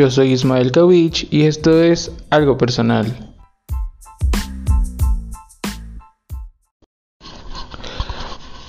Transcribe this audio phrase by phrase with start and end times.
[0.00, 3.34] Yo soy Ismael Kawich y esto es algo personal.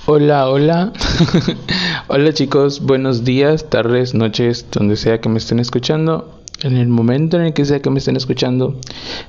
[0.04, 0.92] Hola, hola.
[2.08, 6.42] hola chicos, buenos días, tardes, noches, donde sea que me estén escuchando.
[6.64, 8.78] En el momento en el que sea que me estén escuchando,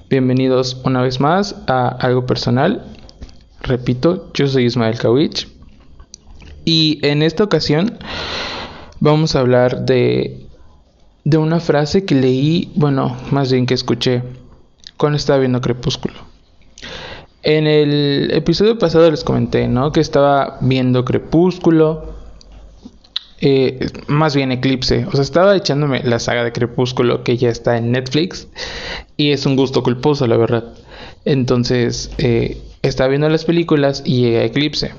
[0.09, 2.83] bienvenidos una vez más a algo personal.
[3.61, 5.47] Repito, yo soy Ismael Kawich.
[6.65, 7.97] Y en esta ocasión
[8.99, 10.42] vamos a hablar de,
[11.23, 14.23] de una frase que leí, bueno, más bien que escuché
[14.97, 16.15] cuando estaba viendo Crepúsculo.
[17.43, 19.91] En el episodio pasado les comenté, ¿no?
[19.91, 22.13] Que estaba viendo Crepúsculo.
[23.41, 25.05] Eh, más bien Eclipse.
[25.07, 28.47] O sea, estaba echándome la saga de Crepúsculo que ya está en Netflix.
[29.17, 30.73] Y es un gusto culposo, la verdad.
[31.25, 34.93] Entonces, eh, estaba viendo las películas y llega Eclipse.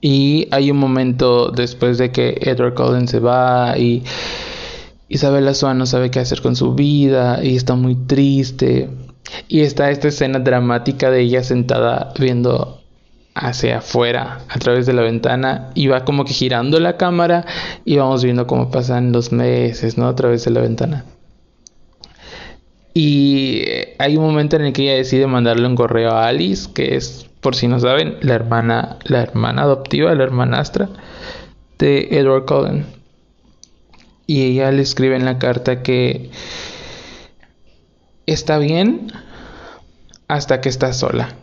[0.00, 4.02] Y hay un momento después de que Edward Cullen se va y
[5.08, 8.90] Isabella Swan no sabe qué hacer con su vida y está muy triste.
[9.48, 12.80] Y está esta escena dramática de ella sentada viendo
[13.34, 17.44] hacia afuera a través de la ventana y va como que girando la cámara
[17.84, 20.06] y vamos viendo cómo pasan los meses, ¿no?
[20.08, 21.04] A través de la ventana.
[22.92, 23.64] Y
[23.98, 27.28] hay un momento en el que ella decide mandarle un correo a Alice, que es
[27.40, 30.88] por si no saben, la hermana, la hermana adoptiva, la hermanastra
[31.78, 32.86] de Edward Cullen.
[34.26, 36.30] Y ella le escribe en la carta que
[38.26, 39.12] está bien
[40.28, 41.36] hasta que está sola.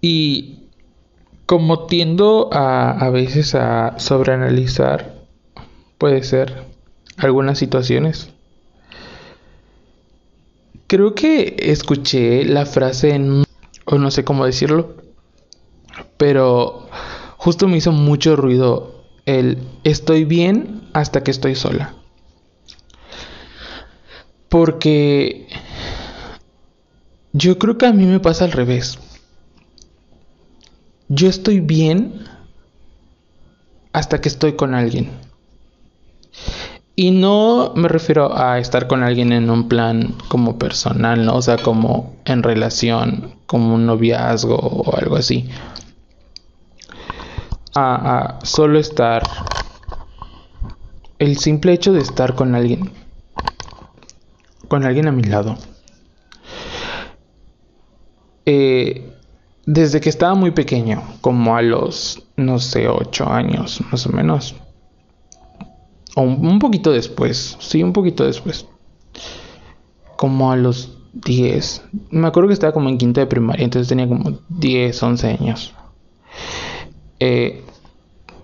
[0.00, 0.68] Y
[1.46, 5.16] como tiendo a, a veces a sobreanalizar,
[5.98, 6.64] puede ser
[7.16, 8.30] algunas situaciones.
[10.86, 13.46] Creo que escuché la frase en
[13.86, 14.96] o no sé cómo decirlo,
[16.16, 16.88] pero
[17.36, 18.95] justo me hizo mucho ruido
[19.26, 21.94] el estoy bien hasta que estoy sola.
[24.48, 25.48] Porque
[27.32, 28.98] yo creo que a mí me pasa al revés.
[31.08, 32.24] Yo estoy bien
[33.92, 35.10] hasta que estoy con alguien.
[36.94, 41.36] Y no me refiero a estar con alguien en un plan como personal, ¿no?
[41.36, 45.48] O sea, como en relación, como un noviazgo o algo así.
[47.78, 49.22] A, solo estar.
[51.18, 52.90] El simple hecho de estar con alguien.
[54.68, 55.56] Con alguien a mi lado.
[58.46, 59.12] Eh,
[59.66, 64.54] desde que estaba muy pequeño, como a los, no sé, ocho años más o menos
[66.16, 68.66] o un, poquito después, sí, un poquito después.
[70.16, 71.82] Como a los 10.
[72.10, 75.74] Me acuerdo que estaba como en quinta de primaria, entonces tenía como 10, 11 años.
[77.20, 77.64] Eh,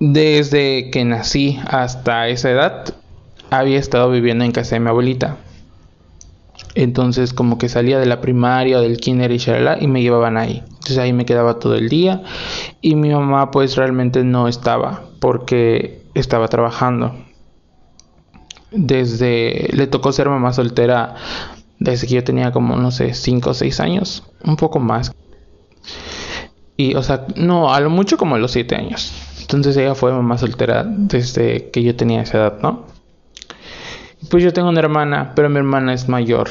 [0.00, 2.94] desde que nací hasta esa edad,
[3.50, 5.36] había estado viviendo en casa de mi abuelita.
[6.74, 10.36] Entonces como que salía de la primaria o del kinder y shalala y me llevaban
[10.36, 10.62] ahí.
[10.64, 12.22] Entonces ahí me quedaba todo el día
[12.80, 17.14] y mi mamá pues realmente no estaba porque estaba trabajando
[18.72, 21.14] desde le tocó ser mamá soltera
[21.78, 25.12] desde que yo tenía como no sé 5 o 6 años, un poco más.
[26.76, 29.12] Y o sea, no, a lo mucho como a los 7 años.
[29.40, 32.86] Entonces ella fue mamá soltera desde que yo tenía esa edad, ¿no?
[34.30, 36.48] Pues yo tengo una hermana, pero mi hermana es mayor.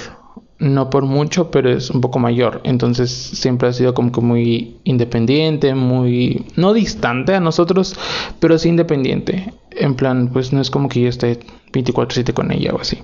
[0.60, 2.62] No por mucho, pero es un poco mayor.
[2.64, 6.46] Entonces siempre ha sido como que muy independiente, muy...
[6.56, 7.98] No distante a nosotros,
[8.40, 9.54] pero sí independiente.
[9.72, 11.40] En plan, pues no es como que yo esté
[11.72, 13.00] 24/7 con ella o así.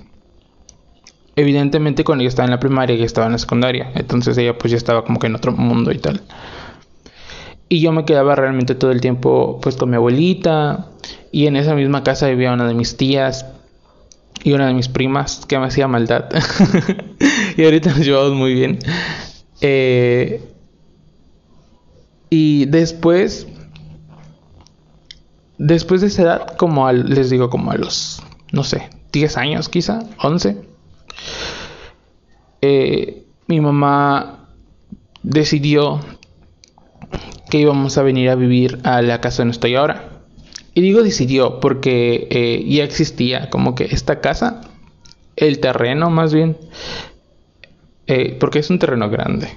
[1.34, 4.70] Evidentemente cuando ella estaba en la primaria y estaba en la secundaria, entonces ella pues
[4.70, 6.20] ya estaba como que en otro mundo y tal.
[7.68, 10.86] Y yo me quedaba realmente todo el tiempo pues con mi abuelita
[11.32, 13.44] y en esa misma casa vivía una de mis tías
[14.42, 16.30] y una de mis primas que me hacía maldad.
[17.56, 18.78] y ahorita nos llevamos muy bien.
[19.60, 20.42] Eh,
[22.30, 23.46] y después,
[25.58, 28.22] después de esa edad, como les digo, como a los
[28.52, 30.60] no sé, 10 años quizá, 11,
[32.62, 34.48] eh, mi mamá
[35.22, 36.00] decidió
[37.50, 40.18] que íbamos a venir a vivir a la casa donde estoy ahora.
[40.74, 44.60] Y digo decidió porque eh, ya existía como que esta casa,
[45.36, 46.56] el terreno más bien,
[48.06, 49.48] eh, porque es un terreno grande.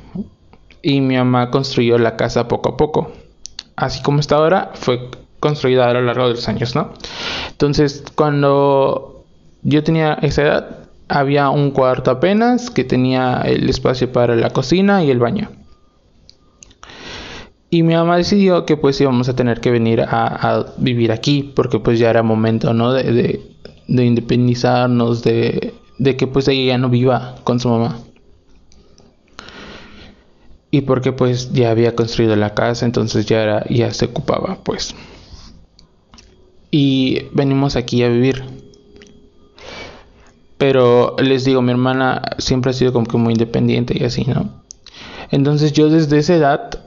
[0.82, 3.12] Y mi mamá construyó la casa poco a poco.
[3.76, 5.10] Así como está ahora, fue
[5.40, 6.94] construida a lo largo de los años, ¿no?
[7.50, 9.26] Entonces, cuando
[9.64, 10.78] yo tenía esa edad,
[11.08, 15.50] había un cuarto apenas que tenía el espacio para la cocina y el baño.
[17.72, 21.80] Y mi mamá decidió que pues íbamos a tener que venir a, vivir aquí porque
[21.80, 22.92] pues ya era momento, ¿no?
[22.92, 23.42] De,
[23.88, 27.98] de independizarnos, de, de que pues ella ya no viva con su mamá.
[30.70, 34.96] Y porque pues ya había construido la casa, entonces ya era, ya se ocupaba, pues.
[36.72, 38.44] Y venimos aquí a vivir.
[40.58, 44.64] Pero les digo, mi hermana siempre ha sido como que muy independiente y así, ¿no?
[45.30, 46.81] Entonces yo desde esa edad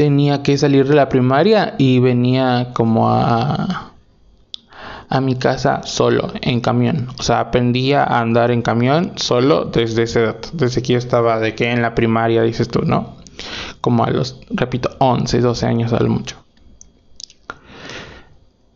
[0.00, 3.92] tenía que salir de la primaria y venía como a
[5.10, 7.08] a mi casa solo en camión.
[7.18, 11.38] O sea, aprendí a andar en camión solo desde esa edad, desde que yo estaba
[11.38, 13.16] de que en la primaria dices tú, ¿no?
[13.82, 16.36] Como a los, repito, 11, 12 años al mucho.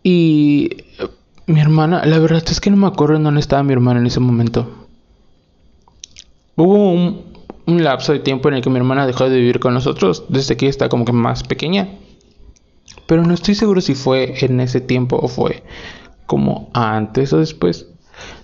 [0.02, 0.76] Y
[1.46, 4.06] mi hermana, la verdad es que no me acuerdo en dónde estaba mi hermana en
[4.08, 4.68] ese momento.
[6.54, 7.24] Hubo
[7.66, 10.68] lapso de tiempo en el que mi hermana dejó de vivir con nosotros, desde que
[10.68, 11.88] está como que más pequeña.
[13.06, 15.62] Pero no estoy seguro si fue en ese tiempo o fue
[16.26, 17.86] como antes o después.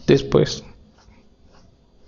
[0.06, 0.64] Después.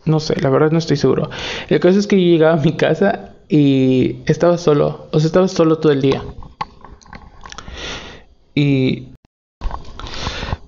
[0.04, 1.30] No sé, la verdad no estoy seguro.
[1.68, 5.08] El caso es que yo llegaba a mi casa y estaba solo.
[5.12, 6.22] O sea, estaba solo todo el día.
[8.54, 9.11] Y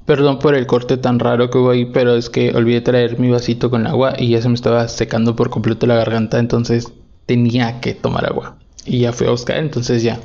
[0.06, 3.30] Perdón por el corte tan raro que hubo ahí, pero es que olvidé traer mi
[3.30, 6.92] vasito con agua y ya se me estaba secando por completo la garganta, entonces
[7.24, 8.58] tenía que tomar agua.
[8.84, 10.20] Y ya fui a buscar, entonces ya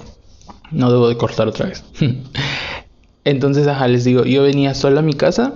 [0.71, 1.85] no debo de cortar otra vez.
[3.23, 5.53] entonces, ajá, les digo, yo venía solo a mi casa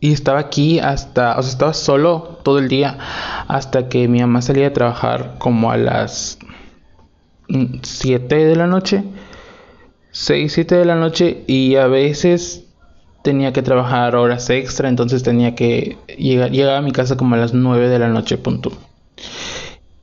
[0.00, 2.98] y estaba aquí hasta, o sea, estaba solo todo el día
[3.48, 6.38] hasta que mi mamá salía a trabajar como a las
[7.82, 9.04] 7 de la noche.
[10.10, 12.63] 6, 7 de la noche y a veces
[13.24, 17.38] tenía que trabajar horas extra, entonces tenía que llegar, llegar a mi casa como a
[17.38, 18.70] las 9 de la noche, punto.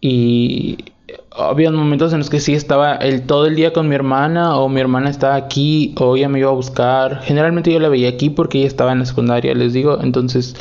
[0.02, 0.80] Y
[1.30, 4.68] había momentos en los que sí estaba el todo el día con mi hermana o
[4.70, 7.22] mi hermana estaba aquí o ella me iba a buscar.
[7.22, 10.00] Generalmente yo la veía aquí porque ella estaba en la secundaria, les digo.
[10.02, 10.56] Entonces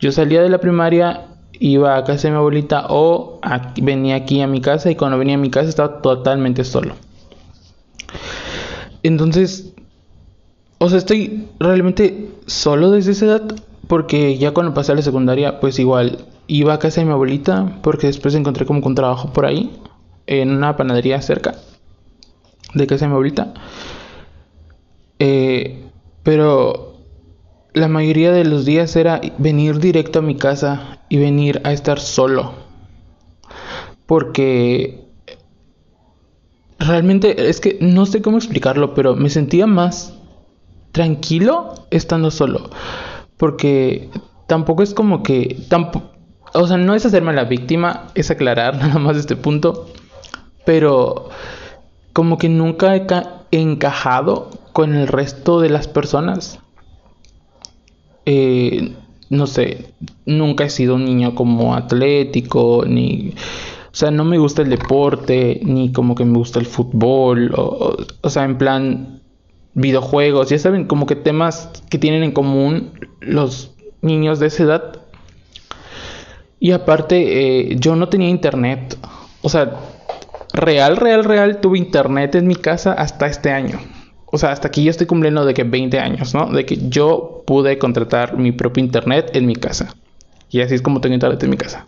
[0.00, 1.26] yo salía de la primaria,
[1.60, 3.38] iba a casa de mi abuelita o
[3.82, 6.94] venía aquí a mi casa y cuando venía a mi casa estaba totalmente solo.
[9.02, 9.74] Entonces
[10.78, 13.42] o sea, estoy realmente solo desde esa edad.
[13.86, 17.78] Porque ya cuando pasé a la secundaria, pues igual iba a casa de mi abuelita.
[17.82, 19.70] Porque después encontré como un trabajo por ahí.
[20.26, 21.54] En una panadería cerca
[22.74, 23.54] de casa de mi abuelita.
[25.18, 25.84] Eh,
[26.22, 26.98] pero
[27.72, 31.98] la mayoría de los días era venir directo a mi casa y venir a estar
[31.98, 32.52] solo.
[34.06, 35.08] Porque
[36.78, 40.17] realmente es que no sé cómo explicarlo, pero me sentía más
[40.98, 42.70] tranquilo estando solo.
[43.36, 44.10] Porque
[44.48, 45.56] tampoco es como que...
[46.54, 49.86] O sea, no es hacerme la víctima, es aclarar nada más este punto.
[50.66, 51.28] Pero
[52.12, 56.58] como que nunca he encajado con el resto de las personas.
[58.26, 58.92] Eh,
[59.30, 59.94] no sé,
[60.26, 63.34] nunca he sido un niño como atlético, ni...
[63.92, 67.52] O sea, no me gusta el deporte, ni como que me gusta el fútbol.
[67.56, 69.17] O, o sea, en plan,
[69.78, 73.72] videojuegos, ya saben, como que temas que tienen en común los
[74.02, 74.96] niños de esa edad.
[76.60, 78.98] Y aparte, eh, yo no tenía internet.
[79.42, 79.76] O sea,
[80.52, 83.78] real, real, real, tuve internet en mi casa hasta este año.
[84.26, 86.46] O sea, hasta aquí yo estoy cumpliendo de que 20 años, ¿no?
[86.50, 89.94] De que yo pude contratar mi propio internet en mi casa.
[90.50, 91.86] Y así es como tengo internet en mi casa.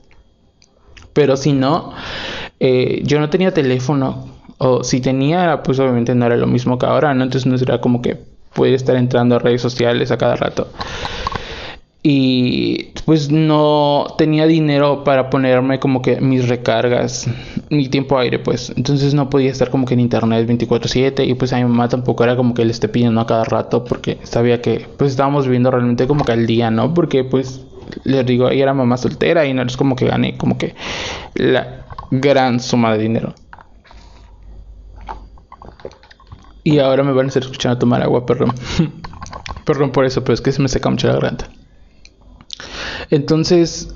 [1.13, 1.93] Pero si no,
[2.61, 6.85] eh, yo no tenía teléfono o si tenía, pues obviamente no era lo mismo que
[6.85, 7.25] ahora, ¿no?
[7.25, 8.19] Entonces no era como que
[8.53, 10.69] puede estar entrando a redes sociales a cada rato.
[12.03, 17.27] Y pues no tenía dinero para ponerme como que mis recargas,
[17.71, 18.71] mi tiempo aire, pues.
[18.77, 22.25] Entonces no podía estar como que en internet 24/7 y pues a mi mamá tampoco
[22.25, 25.71] era como que le esté pidiendo a cada rato porque sabía que pues estábamos viviendo
[25.71, 26.93] realmente como que al día, ¿no?
[26.93, 27.63] Porque pues
[28.05, 30.75] les digo, ella era mamá soltera y no es como que gané como que
[31.35, 33.35] la gran suma de dinero.
[36.63, 38.53] Y ahora me van a estar escuchando tomar agua, perdón.
[39.65, 41.49] perdón por eso, pero es que se me seca mucho la garganta.
[43.11, 43.95] Entonces,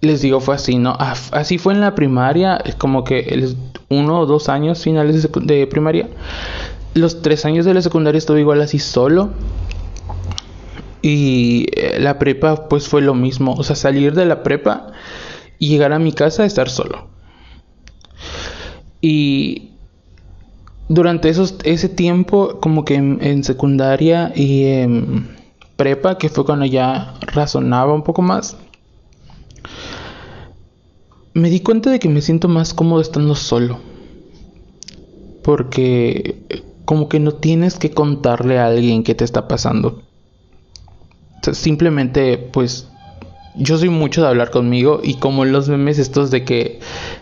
[0.00, 0.96] les digo, fue así, ¿no?
[0.98, 3.54] Así fue en la primaria, como que
[3.88, 6.08] uno o dos años finales de, primaria.
[6.94, 9.30] Los tres años de la secundaria estuve igual así solo.
[11.02, 13.54] Y eh, la prepa, pues fue lo mismo.
[13.54, 14.88] O sea, salir de la prepa
[15.58, 17.08] y llegar a mi casa estar solo.
[19.00, 19.69] Y
[20.90, 25.36] durante esos, ese tiempo, como que en, secundaria y en
[25.76, 28.56] prepa, que fue cuando ya razonaba un poco más,
[31.32, 33.78] me di cuenta de que me siento más cómodo estando solo.
[35.44, 40.02] Porque como que no tienes que contarle a alguien qué te está pasando.
[41.52, 42.89] simplemente pues
[43.54, 46.80] yo soy mucho de hablar conmigo y como los memes estos de que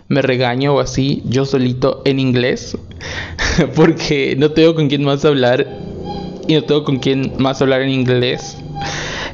[0.08, 2.76] me regaño o así, yo solito en inglés,
[3.75, 5.66] porque no tengo con quién más hablar
[6.47, 8.56] y no tengo con quién más hablar en inglés.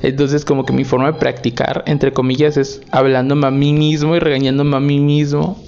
[0.03, 4.19] Entonces como que mi forma de practicar, entre comillas, es hablándome a mí mismo y
[4.19, 5.63] regañándome a mí mismo.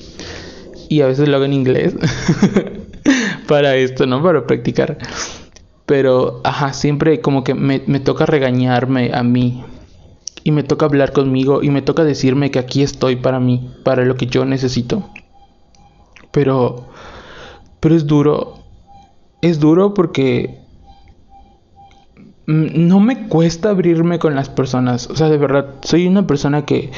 [0.88, 1.94] Y a veces lo hago en inglés.
[3.48, 4.22] para esto, ¿no?
[4.22, 4.98] Para practicar.
[5.86, 9.64] Pero, ajá, siempre como que me, me toca regañarme a mí
[10.46, 14.04] y me toca hablar conmigo y me toca decirme que aquí estoy para mí, para
[14.04, 15.10] lo que yo necesito.
[16.30, 16.86] Pero,
[17.80, 18.60] pero es duro,
[19.42, 20.60] es duro porque
[22.46, 25.10] no me cuesta abrirme con las personas.
[25.10, 26.92] O sea, de verdad, soy una persona que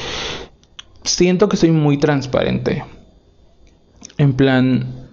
[1.03, 2.83] siento que soy muy transparente.
[4.19, 5.09] En plan,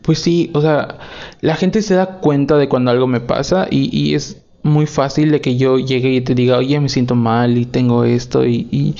[0.00, 0.96] pues sí, o sea,
[1.42, 5.32] la gente se da cuenta de cuando algo me pasa y, y es muy fácil
[5.32, 8.94] de que yo llegue y te diga, oye, me siento mal y tengo esto y,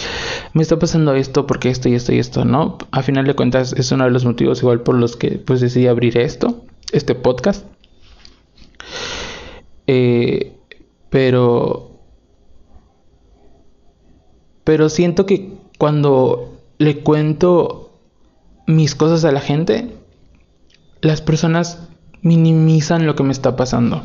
[0.52, 2.78] me está pasando esto porque esto y esto y esto, ¿no?
[2.90, 5.86] A final de cuentas es uno de los motivos igual por los que pues decidí
[5.86, 7.64] abrir esto, este podcast.
[9.86, 10.56] Eh,
[11.10, 11.88] pero...
[14.64, 17.98] Pero siento que cuando le cuento
[18.66, 19.90] mis cosas a la gente,
[21.00, 21.88] las personas
[22.22, 24.04] minimizan lo que me está pasando.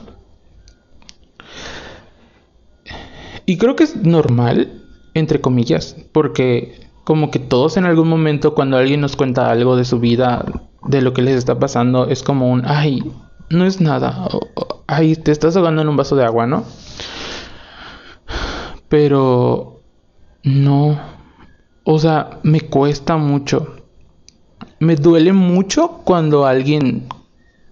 [3.50, 8.76] Y creo que es normal, entre comillas, porque como que todos en algún momento cuando
[8.76, 10.44] alguien nos cuenta algo de su vida,
[10.86, 13.10] de lo que les está pasando, es como un, ay,
[13.50, 14.28] no es nada,
[14.86, 16.66] ay, te estás ahogando en un vaso de agua, ¿no?
[18.90, 19.80] Pero
[20.44, 21.00] no,
[21.86, 23.78] o sea, me cuesta mucho.
[24.82, 27.08] Me duele mucho cuando alguien,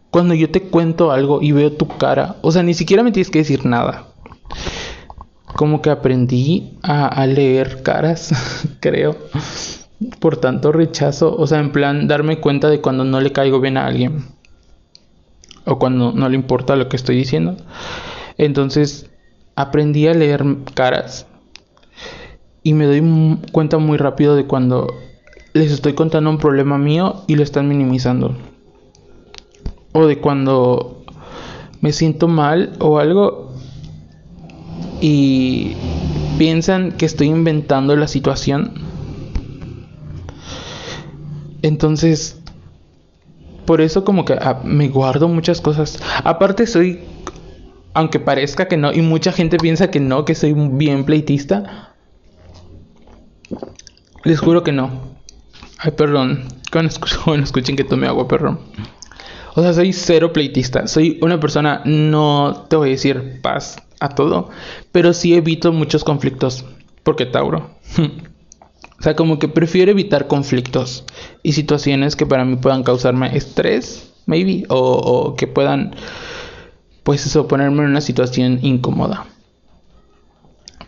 [0.09, 3.29] cuando yo te cuento algo y veo tu cara, o sea, ni siquiera me tienes
[3.29, 4.14] que decir nada
[5.55, 8.33] como que aprendí a, leer caras,
[8.81, 9.15] creo,
[10.19, 13.77] por tanto rechazo, o sea, en plan darme cuenta de cuando no le caigo bien
[13.77, 14.25] a alguien
[15.65, 17.55] o cuando no le importa lo que estoy diciendo.
[18.37, 19.09] Entonces,
[19.55, 20.43] aprendí a leer
[20.73, 21.25] caras
[22.61, 24.87] y me doy cuenta muy rápido de cuando
[25.53, 28.35] les estoy contando un problema mío y lo están minimizando.
[29.93, 31.05] O de cuando
[31.79, 33.44] me siento mal o algo
[35.07, 35.75] y
[36.39, 38.73] piensan que estoy inventando la situación.
[41.61, 42.41] Entonces,
[43.67, 45.99] por eso como que ah, me guardo muchas cosas.
[46.23, 47.01] Aparte soy,
[47.93, 51.93] aunque parezca que no, y mucha gente piensa que no, que soy bien pleitista.
[54.23, 54.89] Les juro que no.
[55.77, 56.45] Ay, perdón.
[56.71, 58.59] Cuando escuchen, escuchen que tome agua, perdón.
[59.53, 60.87] O sea, soy cero pleitista.
[60.87, 64.49] Soy una persona, no te voy a decir paz a todo,
[64.91, 66.65] pero sí evito muchos conflictos,
[67.03, 67.71] porque Tauro.
[68.99, 71.05] o sea, como que prefiero evitar conflictos
[71.43, 75.95] y situaciones que para mí puedan causarme estrés, maybe, o, o que puedan,
[77.03, 79.25] pues eso, ponerme en una situación incómoda.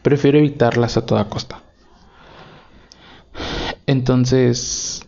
[0.02, 1.64] Prefiero evitarlas a toda costa.
[3.88, 5.08] Entonces,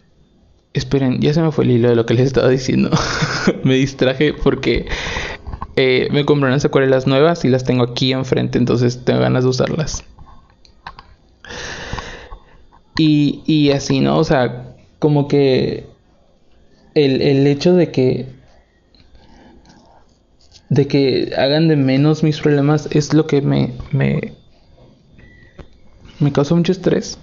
[0.74, 2.90] esperen, ya se me fue el hilo de lo que les estaba diciendo.
[3.64, 4.88] me distraje porque
[5.80, 9.50] eh, me compré unas acuarelas nuevas y las tengo aquí enfrente, entonces tengo ganas de
[9.50, 10.04] usarlas.
[12.98, 14.18] Y, y así, ¿no?
[14.18, 15.86] O sea, como que
[16.96, 18.28] el, el hecho de que
[20.70, 24.34] de que hagan de menos mis problemas es lo que me me
[26.20, 27.18] me causa mucho estrés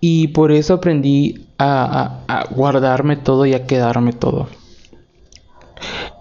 [0.00, 4.48] y por eso aprendí a, guardarme todo y a quedarme todo.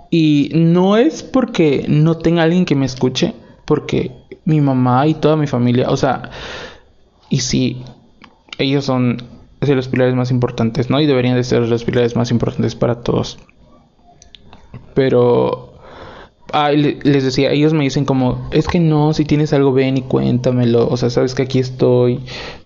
[0.10, 3.34] Y no es porque no tenga alguien que me escuche,
[3.66, 4.12] porque
[4.46, 6.32] mi mamá y toda mi familia, o sea,
[7.30, 7.84] y sí,
[8.58, 9.22] ellos son
[9.62, 11.00] de los pilares más importantes, ¿no?
[11.00, 13.38] Y deberían de ser los pilares más importantes para todos.
[14.94, 15.74] Pero
[16.74, 20.88] les decía, ellos me dicen como, es que no, si tienes algo ven y cuéntamelo,
[20.88, 22.22] o sea, sabes que aquí estoy,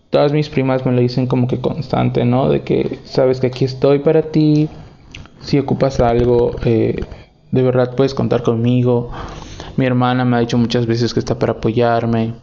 [0.10, 2.48] todas mis primas me lo dicen como que constante, ¿no?
[2.50, 4.70] De que sabes que aquí estoy para ti,
[5.42, 7.04] si ocupas algo, eh,
[7.54, 9.12] de verdad puedes contar conmigo.
[9.78, 12.34] Mi hermana me ha dicho muchas veces que está para apoyarme.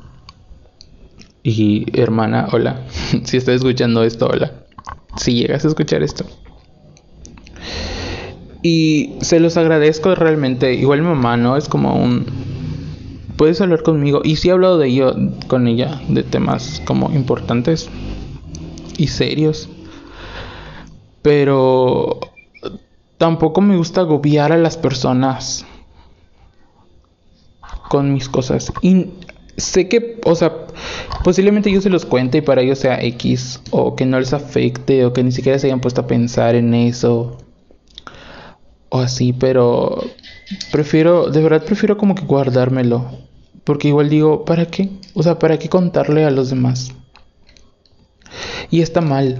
[1.42, 2.86] Y hermana, hola,
[3.24, 4.52] si estás escuchando esto, hola.
[5.16, 6.24] Si llegas a escuchar esto.
[8.62, 10.74] Y se los agradezco realmente.
[10.74, 11.56] Igual mi mamá, ¿no?
[11.56, 12.26] Es como un
[13.36, 14.20] puedes hablar conmigo.
[14.22, 15.16] Y sí he hablado de ello
[15.48, 17.90] con ella, de temas como importantes
[18.96, 19.68] y serios.
[21.22, 22.20] Pero
[23.20, 25.66] tampoco me gusta agobiar a las personas.
[27.90, 28.72] con mis cosas.
[28.82, 29.08] Y
[29.56, 30.52] sé que, o sea,
[31.24, 35.04] posiblemente yo se los cuente y para ellos sea X, o que no les afecte,
[35.04, 37.36] o que ni siquiera se hayan puesto a pensar en eso,
[38.90, 40.04] o así, pero
[40.70, 43.10] prefiero, de verdad prefiero como que guardármelo,
[43.64, 44.88] porque igual digo, ¿para qué?
[45.14, 46.92] O sea, ¿para qué contarle a los demás?
[48.70, 49.38] Y está mal.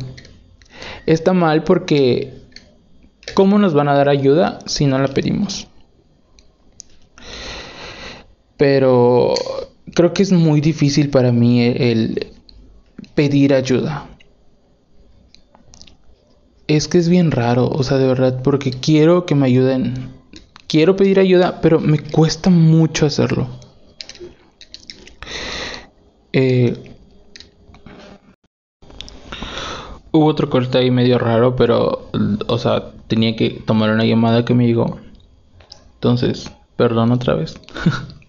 [1.07, 2.40] Está mal porque
[3.31, 5.67] ¿cómo nos van a dar ayuda si no la pedimos?
[8.57, 9.35] Pero
[9.95, 12.33] creo que es muy difícil para mí el,
[13.15, 14.07] pedir ayuda.
[16.67, 20.11] Es que es bien raro, o sea, de verdad, porque quiero que me ayuden.
[20.69, 23.49] Quiero pedir ayuda, pero me cuesta mucho hacerlo.
[26.33, 26.95] Eh,
[30.13, 32.09] hubo otro corte ahí medio raro, pero,
[32.47, 34.99] o sea, tenía que tomar una llamada que me llegó.
[35.95, 37.61] Entonces, perdón otra vez.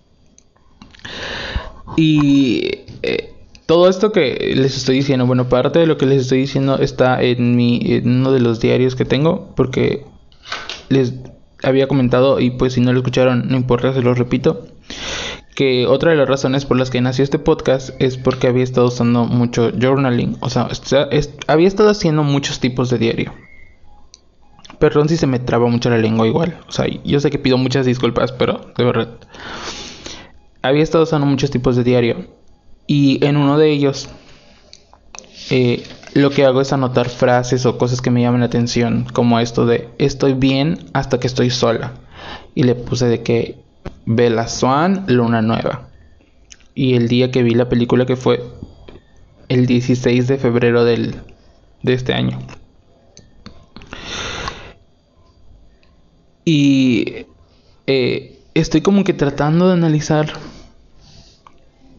[1.98, 3.34] Y eh,
[3.66, 7.22] todo esto que les estoy diciendo, bueno, parte de lo que les estoy diciendo está
[7.22, 10.06] en, mi, en uno de los diarios que tengo, porque
[10.90, 11.14] les
[11.64, 14.68] había comentado, y pues si no lo escucharon, no importa, se lo repito,
[15.54, 18.88] que otra de las razones por las que nació este podcast es porque había estado
[18.88, 20.70] usando mucho journaling, o sea,
[21.48, 23.34] había estado haciendo muchos tipos de diario.
[24.82, 27.58] Perdón si se me traba mucho la lengua igual, o sea, yo sé que pido
[27.58, 29.10] muchas disculpas, pero de verdad
[30.64, 32.28] había estado usando muchos tipos de diario
[32.88, 34.10] y en uno de ellos
[35.52, 35.84] eh,
[36.14, 39.66] lo que hago es anotar frases o cosas que me llaman la atención, como esto
[39.66, 41.94] de estoy bien hasta que estoy sola.
[42.54, 43.64] Y le puse de que
[44.06, 45.90] Bella Swan, Luna Nueva.
[46.76, 48.44] Y el día que vi la película que fue
[49.48, 51.16] el 16 de febrero del,
[51.84, 52.40] de este año.
[56.54, 57.28] Y
[57.88, 60.34] eh, estoy como que tratando de analizar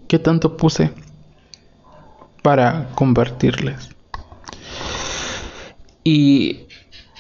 [0.09, 0.91] qué tanto puse
[2.43, 3.89] para convertirles.
[6.05, 6.67] Y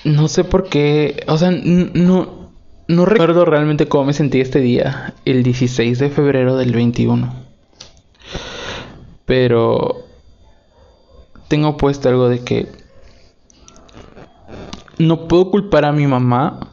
[0.04, 2.50] no sé por qué, o sea, no,
[2.86, 7.32] no recuerdo realmente cómo me sentí este día, el 16 de febrero del 21.
[9.24, 10.04] Pero
[11.48, 12.68] tengo puesto algo de que
[14.98, 16.71] no puedo culpar a mi mamá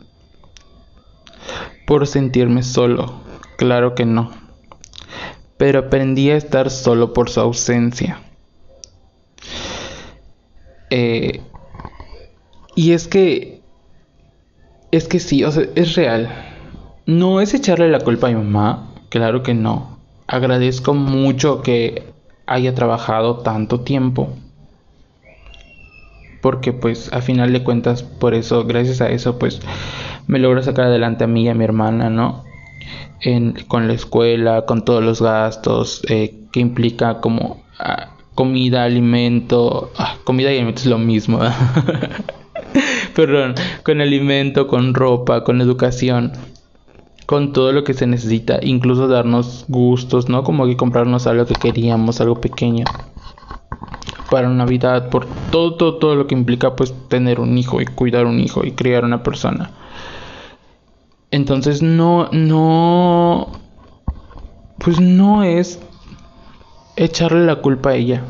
[1.89, 3.13] por sentirme solo.
[3.58, 4.30] Claro que no.
[5.58, 8.21] Pero aprendí a estar solo por su ausencia.
[10.91, 11.41] Eh,
[12.75, 13.63] y es que...
[14.91, 16.30] Es que sí, o sea, es real.
[17.08, 18.93] No es echarle la culpa a mi mamá.
[19.10, 19.97] Claro que no.
[20.28, 22.13] Agradezco mucho que
[22.45, 24.30] haya trabajado tanto tiempo.
[26.39, 29.60] Porque pues a final de cuentas, por eso, gracias a eso, pues
[30.29, 32.43] me logró sacar adelante a mí y a mi hermana, ¿no?
[33.67, 40.17] con la escuela, con todos los gastos eh, que implica como ah, comida, alimento, ah,
[40.23, 41.39] comida y alimento es lo mismo,
[43.15, 46.31] perdón, con alimento, con ropa, con educación,
[47.25, 50.43] con todo lo que se necesita, incluso darnos gustos, ¿no?
[50.43, 52.85] Como que comprarnos algo que queríamos, algo pequeño
[54.29, 58.27] para Navidad, por todo, todo, todo lo que implica pues tener un hijo y cuidar
[58.27, 59.71] un hijo y criar una persona.
[61.31, 63.51] Entonces no, no,
[64.79, 65.79] pues no es
[66.95, 68.23] echarle la culpa a ella.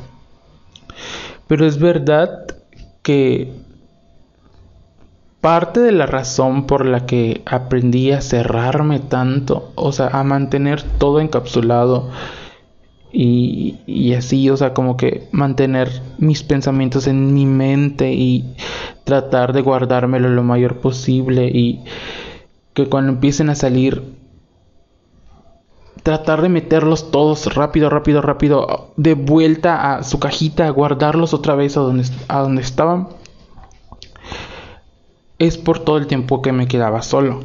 [1.47, 2.45] Pero es verdad
[3.01, 3.51] que
[5.41, 10.81] parte de la razón por la que aprendí a cerrarme tanto, o sea, a mantener
[10.83, 12.09] todo encapsulado
[13.11, 18.53] y, y, así, o sea, como que mantener mis pensamientos en mi mente y
[19.03, 21.83] tratar de guardármelo lo mayor posible y
[22.83, 24.03] que cuando empiecen a salir
[26.03, 31.77] tratar de meterlos todos rápido, rápido, rápido de vuelta a su cajita, guardarlos otra vez
[31.77, 33.09] a donde, a donde estaban.
[35.37, 37.43] Es por todo el tiempo que me quedaba solo.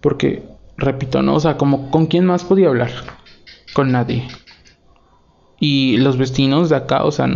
[0.00, 0.44] Porque,
[0.76, 1.34] repito, ¿no?
[1.34, 2.90] O sea, como con quién más podía hablar.
[3.74, 4.28] Con nadie.
[5.60, 7.26] Y los vecinos de acá, o sea,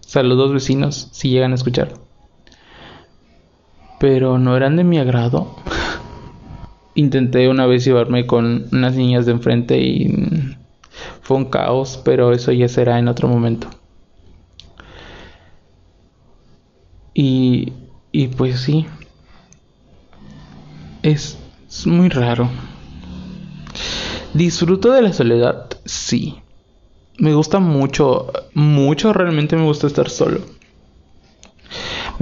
[0.00, 2.01] saludos vecinos si llegan a escuchar
[4.02, 5.54] pero no eran de mi agrado.
[6.96, 10.56] Intenté una vez llevarme con unas niñas de enfrente y
[11.20, 13.68] fue un caos, pero eso ya será en otro momento.
[17.14, 17.72] Y,
[18.10, 18.86] y pues sí,
[21.04, 21.38] es,
[21.68, 22.50] es muy raro.
[24.34, 26.40] Disfruto de la soledad, sí.
[27.18, 30.40] Me gusta mucho, mucho realmente me gusta estar solo.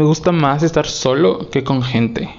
[0.01, 2.31] Me gusta más estar solo que con gente.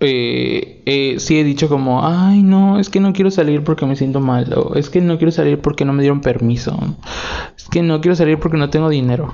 [0.00, 3.96] eh, eh, sí he dicho como, ay no, es que no quiero salir porque me
[3.96, 6.76] siento mal, es que no quiero salir porque no me dieron permiso,
[7.56, 9.32] es que no quiero salir porque no tengo dinero.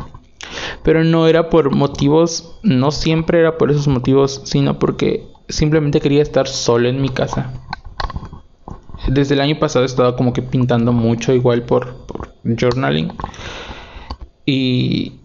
[0.83, 6.23] Pero no era por motivos, no siempre era por esos motivos, sino porque simplemente quería
[6.23, 7.53] estar solo en mi casa.
[9.07, 13.13] Desde el año pasado he estado como que pintando mucho, igual por, por journaling.
[14.47, 15.20] Y,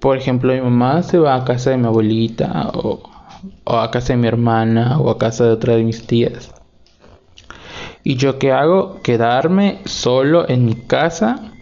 [0.00, 3.02] por ejemplo, mi mamá se va a casa de mi abuelita o
[3.66, 6.52] a casa de mi hermana o a casa de otra de mis tías.
[8.04, 9.00] ¿Y yo qué hago?
[9.02, 11.52] Quedarme solo en mi casa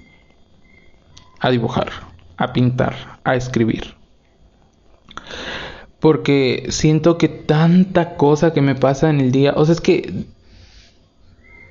[1.41, 1.91] a dibujar,
[2.37, 3.95] a pintar, a escribir.
[5.99, 10.27] Porque siento que tanta cosa que me pasa en el día, o sea, es que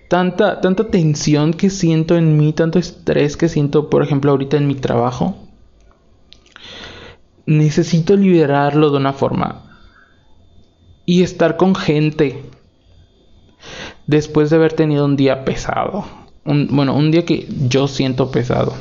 [0.10, 4.68] tanta tanta tensión que siento en mí, tanto estrés que siento, por ejemplo, ahorita en
[4.68, 5.38] mi trabajo,
[7.46, 9.62] necesito liberarlo de una forma
[11.06, 12.44] y estar con gente
[14.08, 16.06] después de haber tenido un día pesado.
[16.44, 18.74] bueno, un día que yo siento pesado.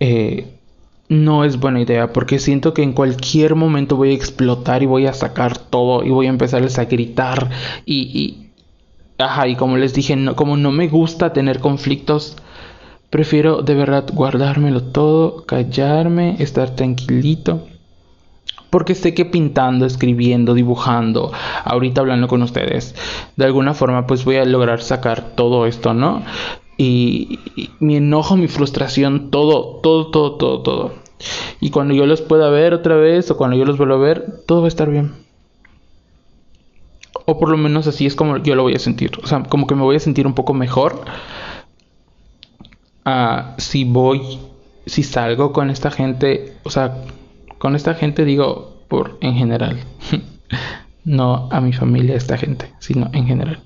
[0.00, 0.56] Eh,
[1.08, 5.06] no es buena idea porque siento que en cualquier momento voy a explotar y voy
[5.06, 7.48] a sacar todo y voy a empezarles a gritar
[7.84, 8.48] y,
[9.16, 12.36] ajá y como les dije como no me gusta tener conflictos
[13.16, 17.62] prefiero de verdad guardármelo todo callarme estar tranquilito
[18.68, 21.32] porque sé que pintando, escribiendo, dibujando,
[21.64, 22.94] ahorita hablando con ustedes,
[23.36, 26.24] de alguna forma pues voy a lograr sacar todo esto, ¿no?
[26.76, 27.38] Y,
[27.80, 30.92] mi enojo, mi frustración, todo, todo, todo, todo, todo.
[31.58, 34.42] Y cuando yo los pueda ver otra vez o cuando yo los vuelva a ver,
[34.46, 35.14] todo va a estar bien.
[37.24, 39.12] O por lo menos así es como yo lo voy a sentir.
[39.22, 41.00] O sea, como que me voy a sentir un poco mejor.
[43.06, 44.40] Uh, si voy,
[44.84, 47.04] si salgo con esta gente, o sea,
[47.58, 49.78] con esta gente digo por en general.
[51.04, 53.60] no a mi familia, esta gente, sino en general.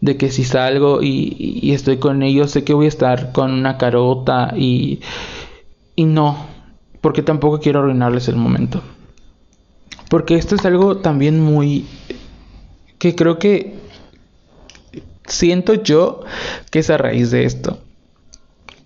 [0.00, 3.52] De que si salgo y, y, estoy con ellos, sé que voy a estar con
[3.52, 5.00] una carota y,
[5.96, 6.46] y no,
[7.00, 8.80] porque tampoco quiero arruinarles el momento.
[10.08, 11.84] Porque esto es algo también muy...
[12.98, 13.74] que creo que
[15.26, 16.20] siento yo
[16.70, 17.78] que es a raíz de esto.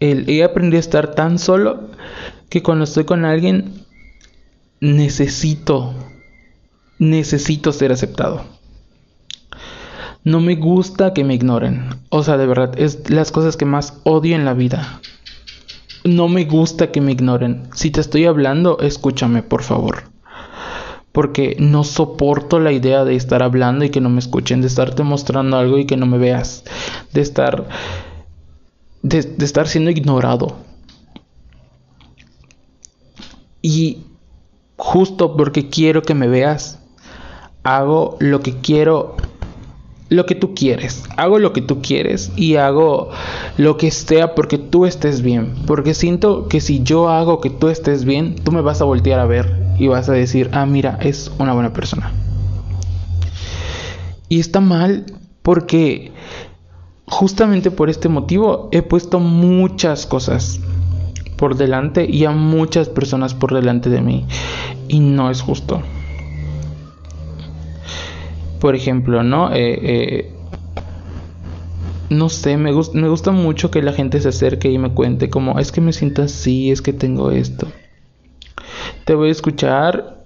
[0.01, 1.91] El, he aprendido a estar tan solo
[2.49, 3.85] que cuando estoy con alguien
[4.81, 5.95] necesito,
[6.99, 8.45] necesito ser aceptado.
[10.25, 11.89] No me gusta que me ignoren.
[12.09, 15.01] O sea, de verdad, es las cosas que más odio en la vida.
[16.05, 17.69] No me gusta que me ignoren.
[17.75, 20.05] Si te estoy hablando, escúchame, por favor.
[21.13, 25.03] Porque no soporto la idea de estar hablando y que no me escuchen, de estarte
[25.05, 26.65] mostrando algo y que no me veas,
[27.13, 27.69] de estar
[29.07, 30.57] de, estar siendo ignorado.
[33.63, 33.99] Y
[34.77, 36.81] justo porque quiero que me veas,
[37.63, 39.17] hago lo que quiero,
[40.09, 41.05] lo que tú quieres.
[41.17, 43.11] Hago lo que tú quieres y hago
[43.57, 45.55] lo que sea porque tú estés bien.
[45.67, 49.21] Porque siento que si yo hago que tú estés bien, tú me vas a voltear
[49.21, 52.13] a ver y vas a decir, ah, mira, es una buena persona.
[54.29, 55.07] Y está mal
[55.43, 56.13] porque
[57.07, 60.61] justamente por este motivo he puesto muchas cosas
[61.37, 64.27] por delante y a muchas personas por delante de mí.
[64.89, 65.83] Y no es justo.
[68.61, 69.53] Por ejemplo, ¿no?
[69.53, 70.33] Eh, eh,
[72.09, 75.73] no sé, me, gusta mucho que la gente se acerque y me cuente como, es
[75.73, 77.67] que me siento así, es que tengo esto.
[79.05, 80.25] Te voy a escuchar.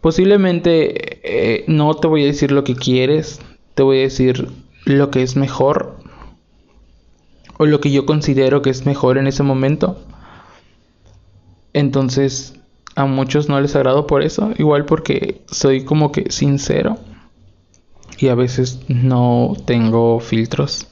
[0.00, 3.40] Posiblemente eh, no te voy a decir lo que quieres,
[3.74, 4.48] te voy a decir
[4.86, 5.99] lo que es mejor
[7.60, 9.98] o lo que yo considero que es mejor en ese momento.
[11.74, 12.54] Entonces,
[12.96, 16.96] a muchos no les agrado por eso, igual porque soy como que sincero
[18.16, 20.86] y a veces no tengo filtros.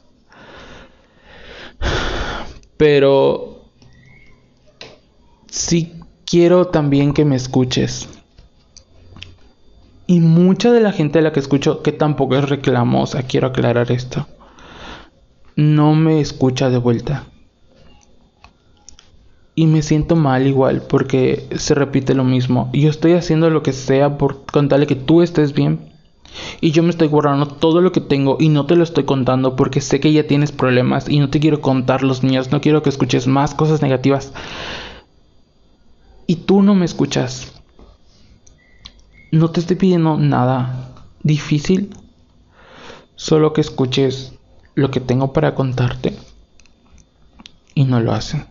[2.76, 3.64] Pero
[5.50, 5.94] sí
[6.26, 8.10] quiero también que me escuches.
[10.06, 13.90] Y mucha de la gente a la que escucho, que tampoco es reclamosa, quiero aclarar
[13.90, 14.26] esto,
[15.58, 17.24] no me escucha de vuelta
[19.56, 22.70] y me siento mal igual porque se repite lo mismo.
[22.72, 25.80] Yo estoy haciendo lo que sea por contarle que tú estés bien.
[26.60, 29.56] Y yo me estoy guardando todo lo que tengo y no te lo estoy contando
[29.56, 32.84] porque sé que ya tienes problemas y no te quiero contar los míos, no quiero
[32.84, 34.32] que escuches más cosas negativas.
[36.28, 37.52] Y tú no me escuchas.
[39.32, 40.94] No te estoy pidiendo nada
[41.24, 41.90] difícil,
[43.16, 44.37] solo que escuches
[44.78, 46.16] lo que tengo para contarte.
[47.74, 48.46] Y no lo hacen.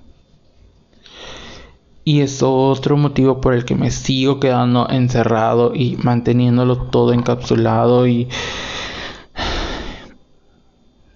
[2.03, 8.07] Y es otro motivo por el que me sigo quedando encerrado y manteniéndolo todo encapsulado
[8.07, 8.27] y...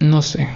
[0.00, 0.48] No sé.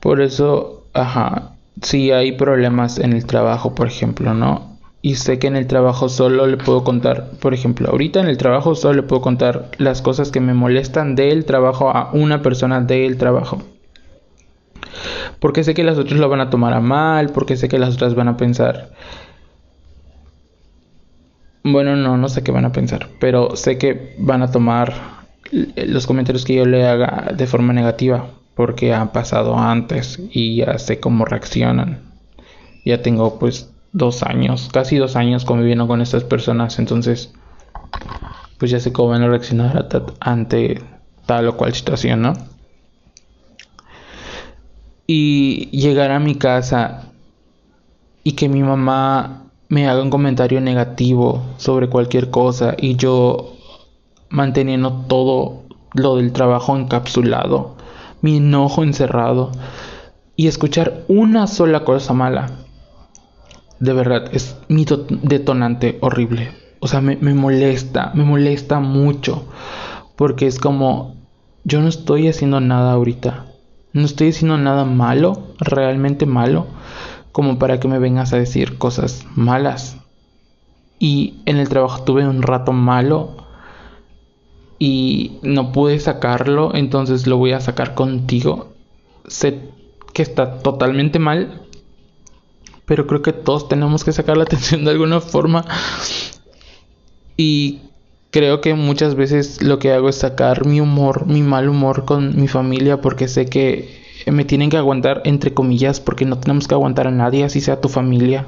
[0.00, 4.65] Por eso, ajá, si hay problemas en el trabajo, por ejemplo, ¿no?
[5.06, 8.38] Y sé que en el trabajo solo le puedo contar, por ejemplo, ahorita en el
[8.38, 12.80] trabajo solo le puedo contar las cosas que me molestan del trabajo a una persona
[12.80, 13.62] del trabajo
[15.38, 17.94] porque sé que las otras lo van a tomar a mal, porque sé que las
[17.94, 18.90] otras van a pensar...
[21.62, 24.92] Bueno, no, no sé qué van a pensar, pero sé que van a tomar
[25.52, 30.78] los comentarios que yo le haga de forma negativa, porque han pasado antes y ya
[30.78, 32.00] sé cómo reaccionan.
[32.84, 37.32] Ya tengo pues dos años, casi dos años conviviendo con estas personas, entonces
[38.58, 39.88] pues ya sé cómo van a reaccionar
[40.20, 40.82] ante
[41.26, 42.34] tal o cual situación, ¿no?
[45.06, 47.12] y llegar a mi casa
[48.24, 53.54] y que mi mamá me haga un comentario negativo sobre cualquier cosa y yo
[54.28, 55.62] manteniendo todo
[55.94, 57.76] lo del trabajo encapsulado,
[58.20, 59.52] mi enojo encerrado
[60.34, 62.65] y escuchar una sola cosa mala.
[63.80, 64.86] De verdad, es mi
[65.22, 66.52] detonante horrible.
[66.80, 69.44] O sea, me, me molesta, me molesta mucho.
[70.16, 71.16] Porque es como,
[71.64, 73.46] yo no estoy haciendo nada ahorita.
[73.92, 76.66] No estoy diciendo nada malo, realmente malo,
[77.32, 79.96] como para que me vengas a decir cosas malas.
[80.98, 83.36] Y en el trabajo tuve un rato malo
[84.78, 88.74] y no pude sacarlo, entonces lo voy a sacar contigo.
[89.26, 89.60] Sé
[90.12, 91.65] que está totalmente mal,
[92.86, 95.64] pero creo que todos tenemos que sacar la atención de alguna forma.
[97.36, 97.80] Y
[98.30, 102.40] creo que muchas veces lo que hago es sacar mi humor, mi mal humor con
[102.40, 106.74] mi familia porque sé que me tienen que aguantar entre comillas porque no tenemos que
[106.74, 108.46] aguantar a nadie, así sea tu familia.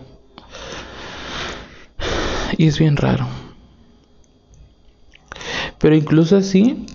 [2.57, 3.27] Y es bien raro.
[5.79, 6.87] Pero incluso así,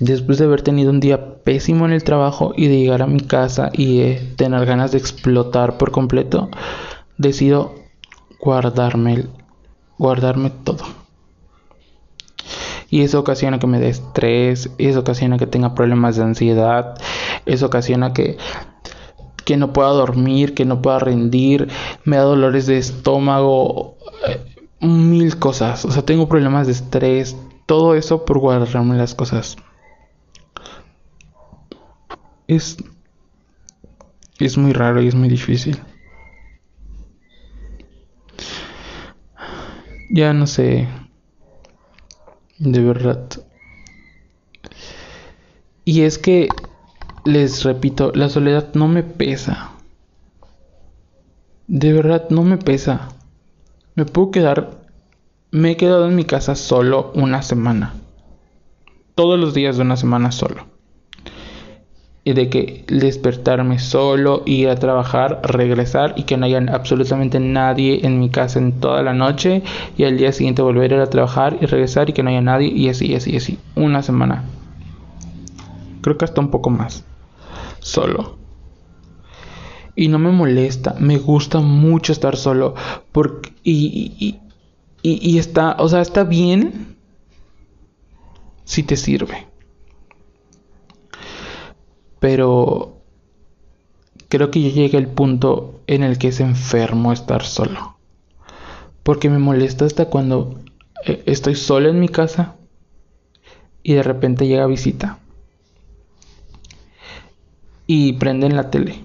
[0.00, 3.20] después de haber tenido un día pésimo en el trabajo y de llegar a mi
[3.20, 6.50] casa y tener ganas de explotar por completo,
[7.18, 7.74] decido
[8.40, 9.26] guardarme
[10.00, 10.84] guardarme todo.
[12.88, 16.98] Y eso ocasiona que me dé estrés, eso ocasiona que tenga problemas de ansiedad,
[17.44, 18.38] eso ocasiona que,
[19.44, 21.68] que no pueda dormir, que no pueda rendir,
[22.04, 24.40] me da dolores de estómago, eh,
[24.80, 25.84] mil cosas.
[25.84, 29.56] O sea, tengo problemas de estrés, todo eso por guardarme las cosas.
[32.50, 32.78] Es,
[34.40, 35.78] es muy raro y es muy difícil.
[40.10, 40.88] Ya no sé
[42.58, 43.24] de verdad.
[45.84, 46.48] Y es que,
[47.24, 49.70] les repito, la soledad no me pesa.
[51.68, 53.10] De verdad no me pesa.
[53.94, 54.80] Me puedo quedar...
[55.52, 57.94] Me he quedado en mi casa solo una semana.
[59.14, 60.69] Todos los días de una semana solo
[62.24, 68.20] de que despertarme solo, ir a trabajar, regresar y que no haya absolutamente nadie en
[68.20, 69.62] mi casa en toda la noche
[69.96, 72.42] y al día siguiente volver a ir a trabajar y regresar y que no haya
[72.42, 74.44] nadie y así, así, así, una semana.
[76.02, 77.04] Creo que hasta un poco más.
[77.80, 78.38] Solo.
[79.96, 82.74] Y no me molesta, me gusta mucho estar solo
[83.12, 84.40] porque y, y,
[85.02, 86.96] y, y está, o sea, está bien
[88.64, 89.49] si te sirve
[92.20, 92.98] pero
[94.28, 97.96] creo que yo llegué al punto en el que es enfermo estar solo.
[99.02, 100.60] Porque me molesta hasta cuando
[101.04, 102.54] eh, estoy solo en mi casa
[103.82, 105.18] y de repente llega visita.
[107.86, 109.02] Y prenden la tele.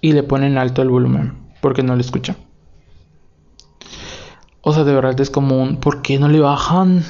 [0.00, 2.36] Y le ponen alto el volumen porque no le escuchan.
[4.60, 7.02] O sea, de verdad es como un ¿por qué no le bajan?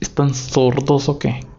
[0.00, 1.51] ¿Están sordos o qué?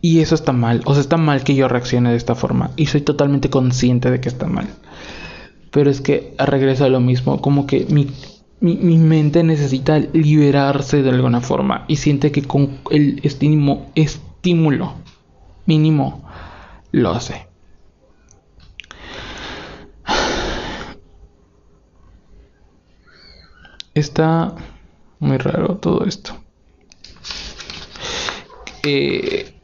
[0.00, 0.82] Y eso está mal.
[0.84, 2.70] O sea, está mal que yo reaccione de esta forma.
[2.76, 4.68] Y soy totalmente consciente de que está mal.
[5.70, 7.40] Pero es que regresa a lo mismo.
[7.40, 8.08] Como que mi,
[8.60, 11.84] mi, mente necesita liberarse de alguna forma.
[11.88, 14.94] Y siente que con el estímulo, estímulo
[15.66, 16.24] mínimo
[16.92, 17.46] lo hace.
[23.94, 24.54] Está
[25.18, 26.36] muy raro todo esto.
[28.82, 29.55] Eh,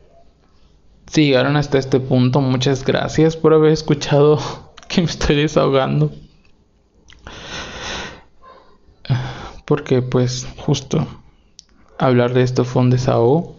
[1.12, 4.38] si llegaron hasta este punto, muchas gracias por haber escuchado
[4.88, 6.10] que me estoy desahogando.
[9.66, 11.06] Porque pues justo
[11.98, 13.56] hablar de esto fue un desahogo.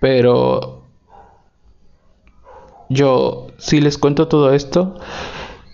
[0.00, 0.84] Pero
[2.88, 4.94] yo, si les cuento todo esto,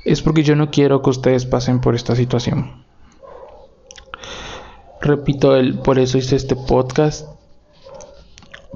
[0.06, 2.86] es porque yo no quiero que ustedes pasen por esta situación.
[5.02, 7.28] Repito, el, por eso hice este podcast,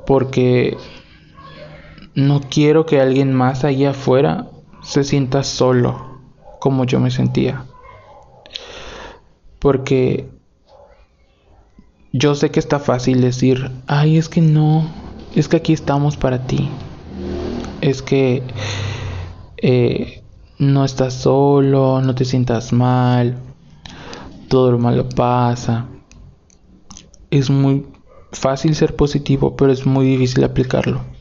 [0.05, 0.77] porque
[2.15, 4.49] no quiero que alguien más allá afuera
[4.83, 6.21] se sienta solo
[6.61, 7.67] como yo me sentía.
[9.59, 10.29] Porque
[12.13, 14.89] yo sé que está fácil decir, ay, es que no,
[15.35, 16.69] es que aquí estamos para ti.
[17.81, 18.43] Es que
[19.57, 20.23] eh,
[20.59, 23.37] no estás solo, no te sientas mal,
[24.49, 25.87] todo lo malo pasa.
[27.31, 27.87] Es muy
[28.33, 31.14] fácil ser positivo, pero es muy difícil aplicarlo.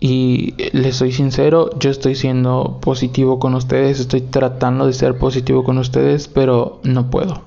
[0.00, 5.64] Y les soy sincero, yo estoy siendo positivo con ustedes, estoy tratando de ser positivo
[5.64, 7.42] con ustedes, pero no puedo.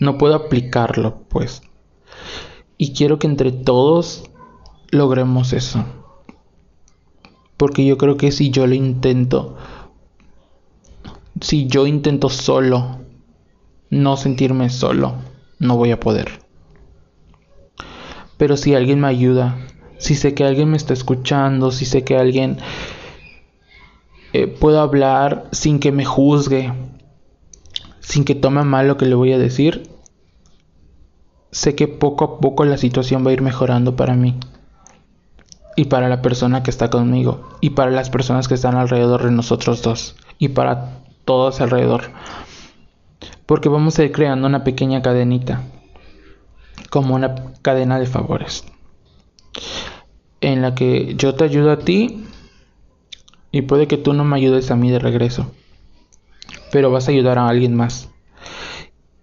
[0.00, 1.62] No puedo aplicarlo, pues.
[2.76, 4.30] Y quiero que entre todos
[4.90, 5.84] logremos eso.
[7.56, 9.56] Porque yo creo que si yo lo intento,
[11.40, 12.98] si yo intento solo,
[13.90, 15.14] no sentirme solo,
[15.58, 16.40] no voy a poder.
[18.36, 19.58] Pero si alguien me ayuda,
[19.98, 22.58] si sé que alguien me está escuchando, si sé que alguien
[24.32, 26.72] eh, puedo hablar sin que me juzgue,
[28.00, 29.90] sin que tome mal lo que le voy a decir,
[31.50, 34.36] sé que poco a poco la situación va a ir mejorando para mí
[35.76, 39.30] y para la persona que está conmigo y para las personas que están alrededor de
[39.30, 42.10] nosotros dos y para todos alrededor.
[43.46, 45.62] Porque vamos a ir creando una pequeña cadenita,
[46.90, 48.64] como una cadena de favores,
[50.40, 52.24] en la que yo te ayudo a ti
[53.50, 55.50] y puede que tú no me ayudes a mí de regreso,
[56.70, 58.08] pero vas a ayudar a alguien más.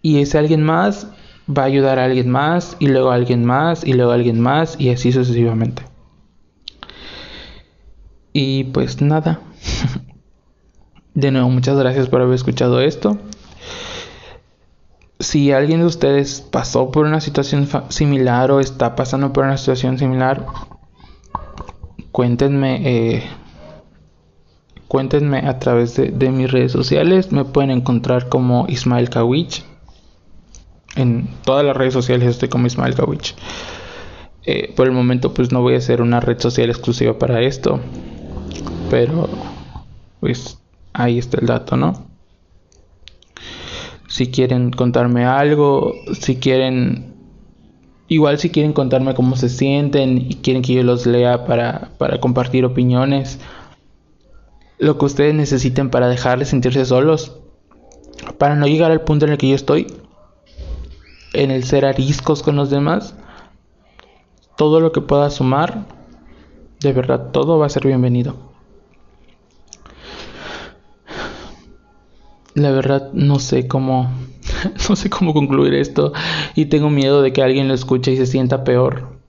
[0.01, 1.07] Y ese alguien más
[1.49, 4.39] va a ayudar a alguien más y luego a alguien más y luego a alguien
[4.39, 5.83] más y así sucesivamente.
[8.33, 9.39] Y pues nada.
[11.13, 13.17] De nuevo, muchas gracias por haber escuchado esto.
[15.19, 19.97] Si alguien de ustedes pasó por una situación similar o está pasando por una situación
[19.97, 20.45] similar,
[22.11, 23.23] cuéntenme, eh,
[24.87, 27.31] cuéntenme a través de, mis redes sociales.
[27.31, 29.63] Me pueden encontrar como Ismael Kawich.
[30.97, 33.35] En todas las redes sociales estoy como Ismael Kawich.
[34.43, 37.79] Eh, por el momento pues no voy a hacer una red social exclusiva para esto.
[38.89, 39.29] Pero,
[40.19, 40.59] pues
[40.93, 42.14] ahí está el dato, ¿no?
[44.15, 47.13] Si quieren contarme algo, si quieren,
[48.07, 52.21] igual si quieren contarme cómo se sienten y quieren que yo los lea para, para
[52.21, 53.41] compartir opiniones,
[54.77, 57.41] lo que ustedes necesiten para dejar de sentirse solos,
[58.37, 59.87] para no llegar al punto en el que yo estoy,
[61.33, 63.17] en el ser ariscos con los demás,
[64.55, 65.87] todo lo que pueda sumar,
[66.79, 68.54] de verdad, todo va a ser bienvenido.
[72.55, 74.09] La verdad no sé cómo
[74.89, 76.13] no sé cómo concluir esto
[76.55, 79.19] y tengo miedo de que alguien lo escuche y se sienta peor.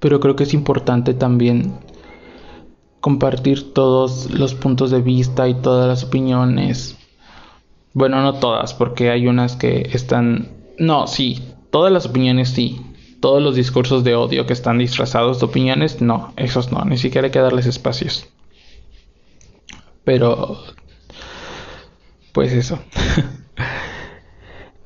[0.00, 1.78] Pero creo que es importante también
[3.00, 6.96] compartir todos los puntos de vista y todas las opiniones.
[7.92, 12.80] Bueno, no todas, porque hay unas que están no, sí, todas las opiniones sí.
[13.20, 17.26] Todos los discursos de odio que están disfrazados de opiniones, no, esos no, ni siquiera
[17.26, 18.26] hay que darles espacios.
[20.04, 20.58] Pero
[22.34, 22.78] pues eso.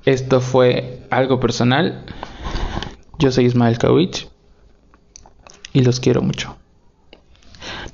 [0.05, 2.05] Esto fue algo personal.
[3.19, 4.29] Yo soy Ismael Kawich
[5.73, 6.57] y los quiero mucho.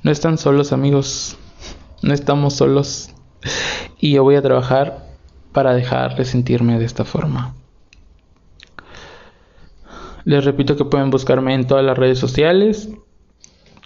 [0.03, 1.37] No están solos amigos,
[2.03, 3.11] no estamos solos
[3.99, 5.07] y yo voy a trabajar
[5.53, 7.55] para dejar de sentirme de esta forma.
[10.25, 12.89] Les repito que pueden buscarme en todas las redes sociales.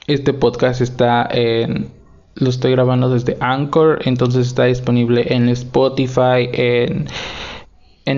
[0.08, 1.99] Este podcast está en
[2.40, 7.08] lo estoy grabando desde Anchor, entonces está disponible en Spotify, en,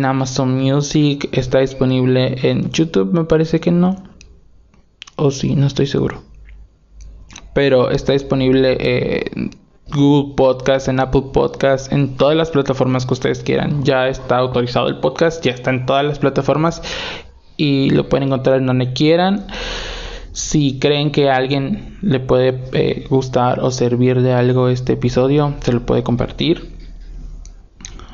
[0.06, 4.04] Amazon Music, está disponible en YouTube, me parece que no.
[5.18, 6.22] O sí, no estoy seguro.
[7.54, 9.52] Pero está disponible en
[9.94, 13.84] Google Podcast, en Apple Podcast, en todas las plataformas que ustedes quieran.
[13.84, 16.82] Ya está autorizado el podcast, ya está en todas las plataformas
[17.58, 19.48] y lo pueden encontrar en donde quieran.
[20.34, 25.56] Si creen que a alguien le puede eh, gustar o servir de algo este episodio,
[25.62, 26.72] se lo puede compartir.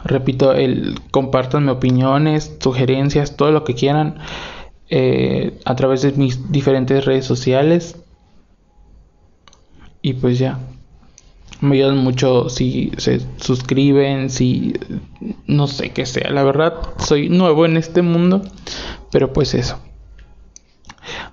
[0.04, 4.18] Repito, el, compartanme opiniones, sugerencias, todo lo que quieran
[4.90, 7.98] eh, a través de mis diferentes redes sociales.
[10.02, 10.60] Y pues ya.
[11.60, 14.74] Me ayudan mucho si se suscriben, si
[15.48, 16.30] no sé qué sea.
[16.30, 18.42] La verdad, soy nuevo en este mundo.
[19.12, 19.80] Pero pues eso.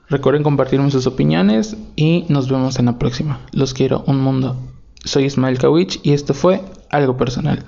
[0.09, 3.40] Recuerden compartirme sus opiniones y nos vemos en la próxima.
[3.52, 4.57] Los quiero un mundo.
[5.05, 7.64] Soy Ismael Kawich y esto fue algo personal.